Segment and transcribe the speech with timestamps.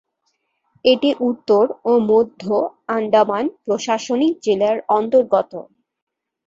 [0.85, 2.43] এটি উত্তর ও মধ্য
[2.97, 5.51] আন্দামান প্রশাসনিক জেলার অন্তর্গত।